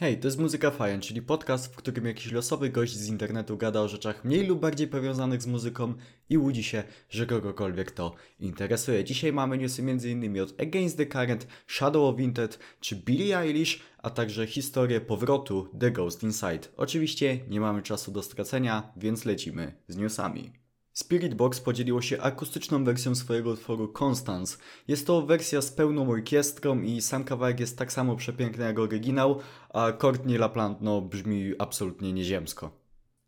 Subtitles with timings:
[0.00, 3.80] Hej, to jest Muzyka Fajan, czyli podcast, w którym jakiś losowy gość z internetu gada
[3.80, 5.94] o rzeczach mniej lub bardziej powiązanych z muzyką
[6.30, 9.04] i łudzi się, że kogokolwiek to interesuje.
[9.04, 10.40] Dzisiaj mamy newsy m.in.
[10.40, 15.90] od Against the Current, Shadow of Vinted czy Billie Eilish, a także historię powrotu The
[15.90, 16.68] Ghost Inside.
[16.76, 20.52] Oczywiście nie mamy czasu do stracenia, więc lecimy z newsami.
[20.92, 24.56] Spirit Box podzieliło się akustyczną wersją swojego utworu Constance.
[24.88, 29.40] Jest to wersja z pełną orkiestrą i sam kawałek jest tak samo przepiękny jak oryginał,
[29.68, 32.80] a Courtney LaPlante no, brzmi absolutnie nieziemsko.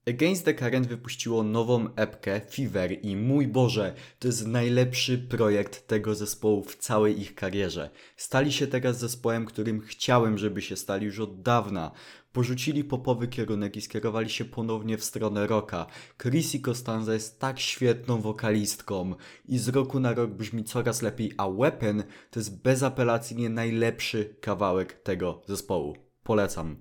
[0.08, 6.14] Against the Current wypuściło nową epkę Fever i mój Boże, to jest najlepszy projekt tego
[6.14, 7.90] zespołu w całej ich karierze.
[8.16, 11.90] Stali się teraz zespołem, którym chciałem, żeby się stali już od dawna.
[12.32, 15.86] Porzucili popowy kierunek i skierowali się ponownie w stronę rocka.
[16.22, 19.14] Chrissy Costanza jest tak świetną wokalistką
[19.48, 24.92] i z roku na rok brzmi coraz lepiej, a Weapon to jest bezapelacyjnie najlepszy kawałek
[24.92, 25.96] tego zespołu.
[26.22, 26.76] Polecam.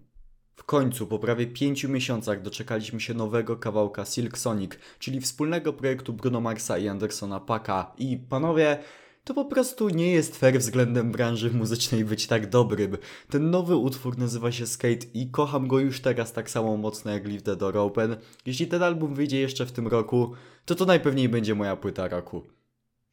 [0.56, 6.14] W końcu, po prawie pięciu miesiącach, doczekaliśmy się nowego kawałka Silk Sonic, czyli wspólnego projektu
[6.14, 7.94] Bruno Marsa i Andersona Paka.
[7.98, 8.78] I panowie,
[9.24, 12.98] to po prostu nie jest fair względem branży muzycznej być tak dobrym.
[13.30, 17.28] Ten nowy utwór nazywa się Skate i kocham go już teraz tak samo mocno jak
[17.28, 18.16] Live the Door Open.
[18.46, 20.32] Jeśli ten album wyjdzie jeszcze w tym roku,
[20.66, 22.61] to to najpewniej będzie moja płyta roku.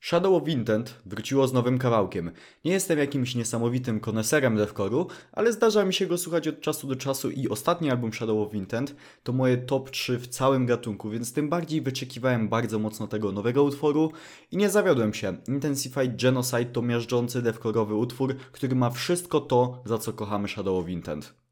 [0.01, 2.31] Shadow of Intent wróciło z nowym kawałkiem.
[2.65, 6.97] Nie jestem jakimś niesamowitym koneserem deathcore'u, ale zdarza mi się go słuchać od czasu do
[6.97, 11.33] czasu i ostatni album Shadow of Intent to moje top 3 w całym gatunku, więc
[11.33, 14.13] tym bardziej wyczekiwałem bardzo mocno tego nowego utworu
[14.51, 15.37] i nie zawiodłem się.
[15.49, 20.89] Intensified Genocide to miażdżący deathcore'owy utwór, który ma wszystko to, za co kochamy Shadow of
[20.89, 21.48] Intent.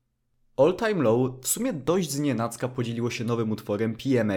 [0.58, 4.34] All Time Low w sumie dość znienacka podzieliło się nowym utworem PMA.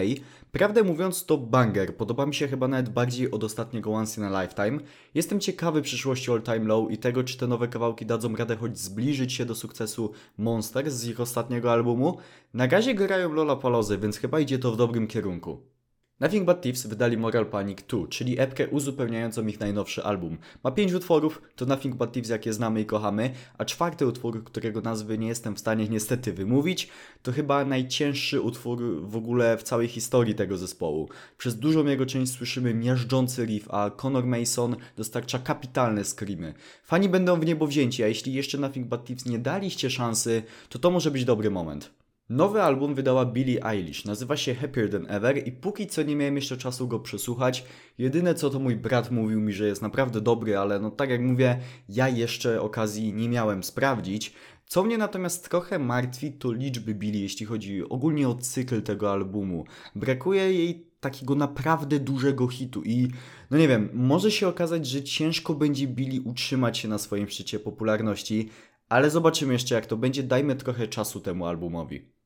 [0.52, 4.42] Prawdę mówiąc to banger, podoba mi się chyba nawet bardziej od ostatniego Once in a
[4.42, 4.78] Lifetime.
[5.14, 8.78] Jestem ciekawy przyszłości All Time Low i tego czy te nowe kawałki dadzą radę choć
[8.78, 12.18] zbliżyć się do sukcesu Monsters z ich ostatniego albumu.
[12.54, 15.79] Na razie grają Lola Palozy, więc chyba idzie to w dobrym kierunku.
[16.20, 20.38] Nothing But Thieves wydali Moral Panic 2, czyli epkę uzupełniającą ich najnowszy album.
[20.64, 24.80] Ma pięć utworów, to Nothing But Thieves jakie znamy i kochamy, a czwarty utwór, którego
[24.80, 26.88] nazwy nie jestem w stanie niestety wymówić,
[27.22, 31.08] to chyba najcięższy utwór w ogóle w całej historii tego zespołu.
[31.38, 36.54] Przez dużą jego część słyszymy miażdżący riff, a Conor Mason dostarcza kapitalne screamy.
[36.84, 40.78] Fani będą w niebo wzięci, a jeśli jeszcze Nothing But Thieves nie daliście szansy, to
[40.78, 41.99] to może być dobry moment.
[42.30, 46.36] Nowy album wydała Billie Eilish, nazywa się Happier Than Ever i póki co nie miałem
[46.36, 47.64] jeszcze czasu go przesłuchać.
[47.98, 51.20] Jedyne co to mój brat mówił mi, że jest naprawdę dobry, ale no tak jak
[51.20, 54.32] mówię, ja jeszcze okazji nie miałem sprawdzić.
[54.66, 59.64] Co mnie natomiast trochę martwi to liczby Billie, jeśli chodzi ogólnie o cykl tego albumu.
[59.96, 63.08] Brakuje jej takiego naprawdę dużego hitu i
[63.50, 67.60] no nie wiem, może się okazać, że ciężko będzie Billie utrzymać się na swoim szczycie
[67.60, 68.48] popularności,
[68.88, 72.19] ale zobaczymy jeszcze jak to będzie, dajmy trochę czasu temu albumowi.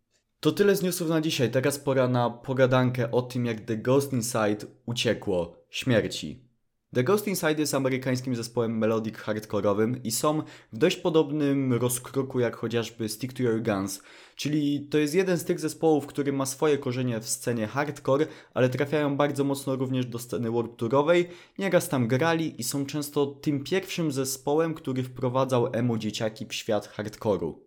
[0.44, 1.50] To tyle z newsów na dzisiaj.
[1.50, 6.49] Teraz pora na pogadankę o tym, jak The Ghost Inside uciekło śmierci.
[6.94, 12.56] The Ghost Inside jest amerykańskim zespołem melodic hardkorowym i są w dość podobnym rozkroku jak
[12.56, 14.03] chociażby Stick to Your Guns,
[14.37, 18.69] czyli to jest jeden z tych zespołów, który ma swoje korzenie w scenie hardcore, ale
[18.69, 21.28] trafiają bardzo mocno również do sceny warp tourowej,
[21.59, 26.88] nieraz tam grali i są często tym pierwszym zespołem, który wprowadzał emo dzieciaki w świat
[26.88, 27.64] hardkoru.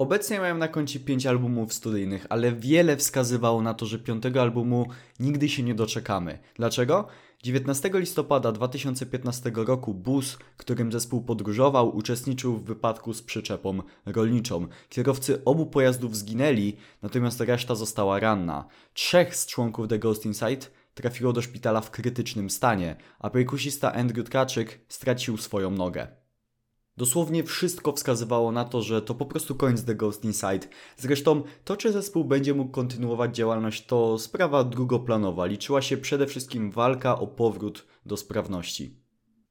[0.00, 4.86] Obecnie mają na koncie 5 albumów studyjnych, ale wiele wskazywało na to, że piątego albumu
[5.18, 6.38] nigdy się nie doczekamy.
[6.54, 7.06] Dlaczego?
[7.42, 14.66] 19 listopada 2015 roku bus, którym zespół podróżował, uczestniczył w wypadku z przyczepą rolniczą.
[14.88, 18.64] Kierowcy obu pojazdów zginęli, natomiast reszta została ranna.
[18.94, 24.26] Trzech z członków The Ghost Inside trafiło do szpitala w krytycznym stanie, a perkusista Andrew
[24.26, 26.20] Tkaczyk stracił swoją nogę.
[27.00, 30.68] Dosłownie wszystko wskazywało na to, że to po prostu koniec The Ghost Inside.
[30.96, 35.46] Zresztą to, czy zespół będzie mógł kontynuować działalność, to sprawa drugoplanowa.
[35.46, 38.96] Liczyła się przede wszystkim walka o powrót do sprawności.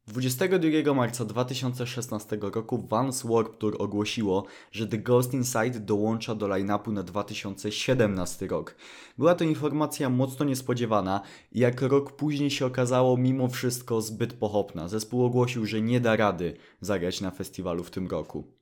[0.10, 6.92] 22 marca 2016 roku Vans Warp Tour ogłosiło, że The Ghost Inside dołącza do line-upu
[6.92, 8.76] na 2017 rok.
[9.18, 14.88] Była to informacja mocno niespodziewana i jak rok później się okazało mimo wszystko zbyt pochopna.
[14.88, 18.59] Zespół ogłosił, że nie da rady zagrać na festiwalu w tym roku.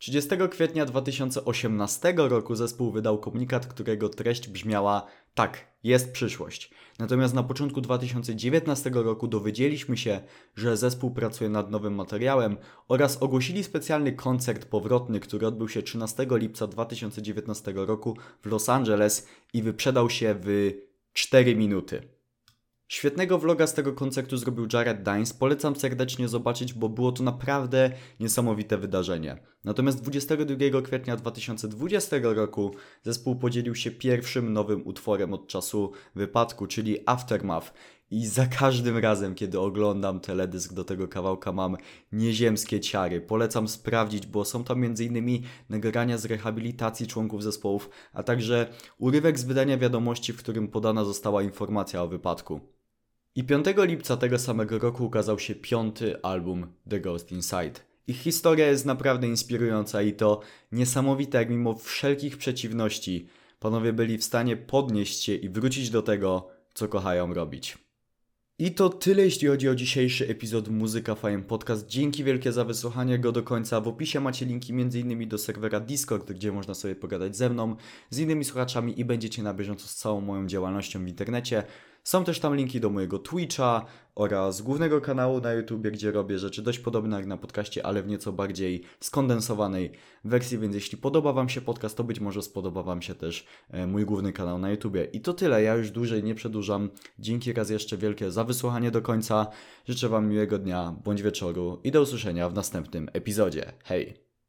[0.00, 6.70] 30 kwietnia 2018 roku zespół wydał komunikat, którego treść brzmiała tak, jest przyszłość.
[6.98, 10.20] Natomiast na początku 2019 roku dowiedzieliśmy się,
[10.56, 12.56] że zespół pracuje nad nowym materiałem
[12.88, 19.28] oraz ogłosili specjalny koncert powrotny, który odbył się 13 lipca 2019 roku w Los Angeles
[19.52, 20.72] i wyprzedał się w
[21.12, 22.19] 4 minuty.
[22.90, 25.32] Świetnego vloga z tego koncertu zrobił Jared Dines.
[25.32, 27.90] Polecam serdecznie zobaczyć, bo było to naprawdę
[28.20, 29.36] niesamowite wydarzenie.
[29.64, 36.98] Natomiast 22 kwietnia 2020 roku zespół podzielił się pierwszym nowym utworem od czasu wypadku, czyli
[37.06, 37.72] Aftermath.
[38.10, 41.76] I za każdym razem, kiedy oglądam teledysk do tego kawałka, mam
[42.12, 43.20] nieziemskie ciary.
[43.20, 45.42] Polecam sprawdzić, bo są tam m.in.
[45.68, 48.66] nagrania z rehabilitacji członków zespołów, a także
[48.98, 52.79] urywek z wydania wiadomości, w którym podana została informacja o wypadku.
[53.40, 57.72] I 5 lipca tego samego roku ukazał się piąty album The Ghost Inside.
[58.06, 60.40] Ich historia jest naprawdę inspirująca i to
[60.72, 63.28] niesamowite, jak mimo wszelkich przeciwności
[63.60, 67.78] panowie byli w stanie podnieść się i wrócić do tego, co kochają robić.
[68.58, 71.86] I to tyle, jeśli chodzi o dzisiejszy epizod Muzyka Fame Podcast.
[71.86, 73.80] Dzięki wielkie za wysłuchanie go do końca.
[73.80, 75.28] W opisie macie linki m.in.
[75.28, 77.76] do serwera Discord, gdzie można sobie pogadać ze mną,
[78.10, 81.62] z innymi słuchaczami i będziecie na bieżąco z całą moją działalnością w internecie.
[82.04, 86.62] Są też tam linki do mojego Twitcha oraz głównego kanału na YouTube, gdzie robię rzeczy
[86.62, 89.92] dość podobne jak na podcaście, ale w nieco bardziej skondensowanej
[90.24, 93.86] wersji, więc jeśli podoba Wam się podcast, to być może spodoba Wam się też e,
[93.86, 94.96] mój główny kanał na YouTube.
[95.12, 96.90] I to tyle, ja już dłużej nie przedłużam.
[97.18, 99.46] Dzięki raz jeszcze wielkie za wysłuchanie do końca.
[99.88, 103.72] Życzę Wam miłego dnia bądź wieczoru i do usłyszenia w następnym epizodzie.
[103.84, 104.29] Hej!